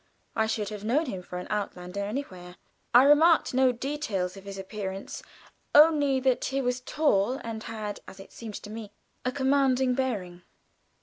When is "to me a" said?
8.63-9.31